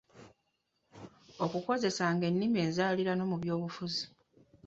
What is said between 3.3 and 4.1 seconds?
mu byobufuzi